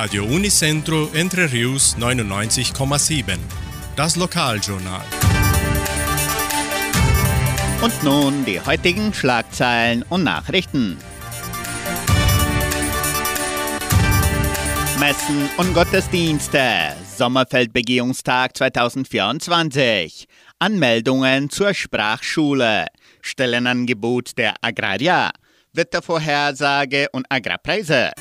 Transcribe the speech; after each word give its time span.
Radio 0.00 0.22
Unicentro 0.22 1.10
Entre 1.12 1.50
Rius 1.50 1.96
99,7. 1.98 3.36
Das 3.96 4.14
Lokaljournal. 4.14 5.02
Und 7.82 8.04
nun 8.04 8.44
die 8.44 8.60
heutigen 8.60 9.12
Schlagzeilen 9.12 10.04
und 10.08 10.22
Nachrichten. 10.22 10.98
Messen 15.00 15.50
und 15.56 15.74
Gottesdienste. 15.74 16.94
Sommerfeldbegehungstag 17.16 18.56
2024. 18.56 20.28
Anmeldungen 20.60 21.50
zur 21.50 21.74
Sprachschule. 21.74 22.86
Stellenangebot 23.20 24.38
der 24.38 24.54
Agraria. 24.60 25.32
Wettervorhersage 25.72 27.08
und 27.10 27.26
Agrarpreise. 27.28 28.12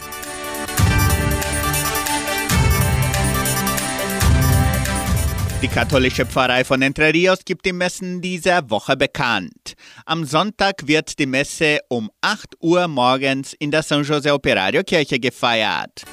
Die 5.63 5.67
katholische 5.67 6.27
Pfarrei 6.27 6.63
von 6.63 6.83
Entre 6.83 7.11
Rios 7.11 7.39
gibt 7.43 7.65
die 7.65 7.73
Messen 7.73 8.21
dieser 8.21 8.69
Woche 8.69 8.95
bekannt. 8.95 9.73
Am 10.05 10.23
Sonntag 10.23 10.85
wird 10.85 11.17
die 11.17 11.25
Messe 11.25 11.79
um 11.89 12.11
8 12.21 12.57
Uhr 12.61 12.87
morgens 12.87 13.53
in 13.53 13.71
der 13.71 13.81
San 13.81 14.03
Jose 14.03 14.31
Operario 14.31 14.83
Kirche 14.83 15.19
gefeiert. 15.19 16.03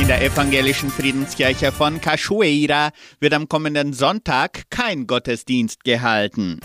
In 0.00 0.06
der 0.06 0.22
evangelischen 0.22 0.90
Friedenskirche 0.90 1.72
von 1.72 2.00
Cachoeira 2.00 2.90
wird 3.18 3.34
am 3.34 3.48
kommenden 3.48 3.92
Sonntag 3.92 4.70
kein 4.70 5.08
Gottesdienst 5.08 5.82
gehalten. 5.82 6.60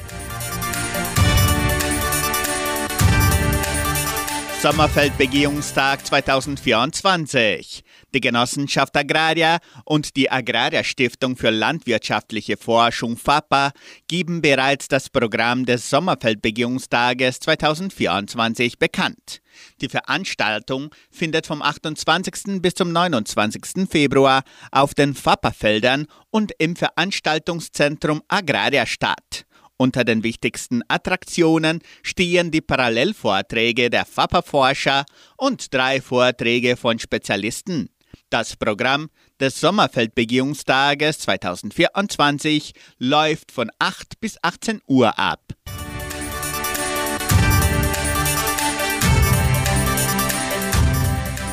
Sommerfeldbegehungstag 4.63 6.05
2024. 6.05 7.83
Die 8.13 8.21
Genossenschaft 8.21 8.95
Agraria 8.95 9.57
und 9.83 10.15
die 10.15 10.31
Agraria 10.31 10.85
Stiftung 10.85 11.35
für 11.35 11.49
landwirtschaftliche 11.49 12.55
Forschung 12.55 13.17
FAPA 13.17 13.73
geben 14.07 14.41
bereits 14.41 14.87
das 14.87 15.09
Programm 15.09 15.65
des 15.65 15.89
Sommerfeldbegehungstages 15.89 17.41
2024 17.41 18.79
bekannt. 18.79 19.41
Die 19.81 19.89
Veranstaltung 19.89 20.95
findet 21.11 21.45
vom 21.45 21.61
28. 21.61 22.61
bis 22.61 22.73
zum 22.73 22.93
29. 22.93 23.89
Februar 23.91 24.43
auf 24.71 24.93
den 24.93 25.13
FAPA-Feldern 25.13 26.05
und 26.29 26.53
im 26.57 26.77
Veranstaltungszentrum 26.77 28.21
Agraria 28.29 28.85
statt. 28.85 29.45
Unter 29.83 30.05
den 30.05 30.23
wichtigsten 30.23 30.81
Attraktionen 30.87 31.81
stehen 32.03 32.51
die 32.51 32.61
Parallelvorträge 32.61 33.89
der 33.89 34.05
FAPA-Forscher 34.05 35.03
und 35.35 35.73
drei 35.73 35.99
Vorträge 35.99 36.77
von 36.77 36.99
Spezialisten. 36.99 37.89
Das 38.29 38.55
Programm 38.55 39.09
des 39.41 39.59
Sommerfeldbegehungstages 39.59 41.19
2024 41.19 42.71
läuft 42.97 43.51
von 43.51 43.71
8 43.77 44.21
bis 44.21 44.37
18 44.41 44.79
Uhr 44.87 45.19
ab. 45.19 45.41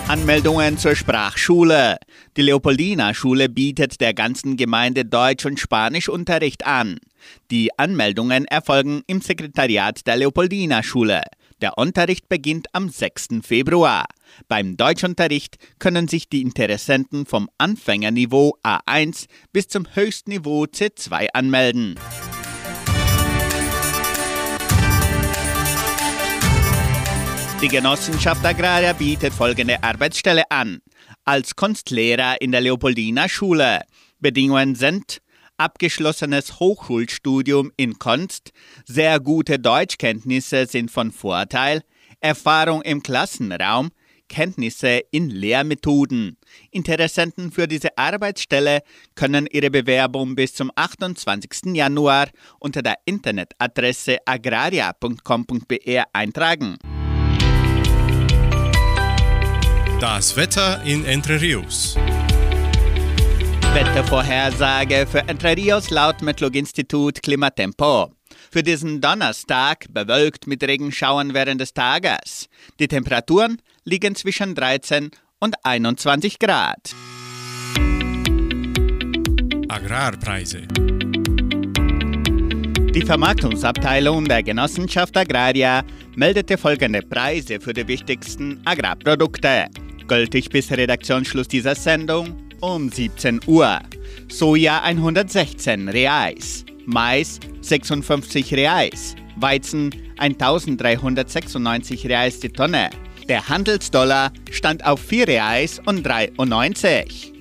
Anmeldungen 0.06 0.78
zur 0.78 0.95
Sprachschule. 0.95 1.97
Die 2.36 2.42
Leopoldina-Schule 2.42 3.48
bietet 3.48 4.01
der 4.01 4.14
ganzen 4.14 4.56
Gemeinde 4.56 5.05
Deutsch- 5.05 5.47
und 5.47 5.58
Spanischunterricht 5.58 6.64
an. 6.64 6.98
Die 7.50 7.70
Anmeldungen 7.78 8.44
erfolgen 8.44 9.02
im 9.06 9.20
Sekretariat 9.20 10.06
der 10.06 10.16
Leopoldina-Schule. 10.16 11.22
Der 11.60 11.77
Unterricht 11.77 12.28
beginnt 12.28 12.68
am 12.72 12.88
6. 12.88 13.40
Februar. 13.42 14.06
Beim 14.48 14.77
Deutschunterricht 14.77 15.56
können 15.78 16.08
sich 16.08 16.28
die 16.28 16.40
Interessenten 16.40 17.27
vom 17.27 17.50
Anfängerniveau 17.58 18.56
A1 18.64 19.27
bis 19.52 19.68
zum 19.68 19.86
Höchstniveau 19.95 20.64
C2 20.64 21.28
anmelden. 21.34 21.96
Die 27.62 27.68
Genossenschaft 27.68 28.42
Agraria 28.42 28.95
bietet 28.95 29.34
folgende 29.34 29.83
Arbeitsstelle 29.83 30.50
an. 30.50 30.80
Als 31.27 31.56
Kunstlehrer 31.56 32.40
in 32.40 32.52
der 32.52 32.62
Leopoldina 32.62 33.28
Schule. 33.28 33.83
Bedingungen 34.18 34.74
sind 34.77 35.18
abgeschlossenes 35.60 36.58
Hochschulstudium 36.58 37.70
in 37.76 37.98
Kunst, 37.98 38.50
sehr 38.86 39.20
gute 39.20 39.58
Deutschkenntnisse 39.58 40.66
sind 40.66 40.90
von 40.90 41.12
Vorteil, 41.12 41.82
Erfahrung 42.20 42.82
im 42.82 43.02
Klassenraum, 43.02 43.90
Kenntnisse 44.28 45.02
in 45.10 45.28
Lehrmethoden. 45.28 46.38
Interessenten 46.70 47.52
für 47.52 47.68
diese 47.68 47.98
Arbeitsstelle 47.98 48.80
können 49.14 49.46
ihre 49.50 49.70
Bewerbung 49.70 50.34
bis 50.34 50.54
zum 50.54 50.70
28. 50.74 51.74
Januar 51.74 52.28
unter 52.58 52.80
der 52.80 52.94
Internetadresse 53.04 54.18
agraria.com.br 54.24 56.04
eintragen. 56.12 56.78
Das 60.00 60.34
Wetter 60.36 60.82
in 60.84 61.04
Entre 61.04 61.38
Rios. 61.42 61.98
Wettervorhersage 63.73 65.07
für 65.07 65.20
Entre 65.29 65.57
Rios 65.57 65.91
laut 65.91 66.23
Metlog-Institut 66.23 67.23
Klimatempo. 67.23 68.11
Für 68.51 68.64
diesen 68.64 69.01
Donnerstag 69.01 69.86
bewölkt 69.91 70.48
mit 70.48 70.64
Regenschauern 70.64 71.35
während 71.35 71.61
des 71.61 71.73
Tages. 71.73 72.48
Die 72.81 72.89
Temperaturen 72.89 73.63
liegen 73.85 74.17
zwischen 74.17 74.57
13 74.57 75.13
und 75.39 75.55
21 75.63 76.41
Grad. 76.41 76.91
Agrarpreise. 79.69 80.63
Die 82.92 83.02
Vermarktungsabteilung 83.02 84.25
der 84.25 84.42
Genossenschaft 84.42 85.17
Agraria 85.17 85.85
meldete 86.17 86.58
folgende 86.58 87.02
Preise 87.02 87.61
für 87.61 87.73
die 87.73 87.87
wichtigsten 87.87 88.61
Agrarprodukte. 88.64 89.67
Gültig 90.08 90.51
bis 90.51 90.73
Redaktionsschluss 90.73 91.47
dieser 91.47 91.77
Sendung 91.77 92.49
um 92.60 92.88
17 92.88 93.40
Uhr. 93.46 93.80
Soja 94.28 94.82
116 94.82 95.88
Reais, 95.88 96.64
Mais 96.86 97.40
56 97.60 98.54
Reais, 98.54 99.14
Weizen 99.36 99.90
1396 100.18 102.06
Reais 102.06 102.40
die 102.40 102.50
Tonne. 102.50 102.90
Der 103.28 103.48
Handelsdollar 103.48 104.32
stand 104.50 104.84
auf 104.84 105.00
4 105.00 105.28
Reais 105.28 105.80
und 105.84 106.04
93. 106.04 107.32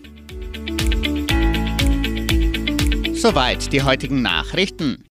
Soweit 3.13 3.73
die 3.73 3.83
heutigen 3.83 4.21
Nachrichten. 4.21 5.03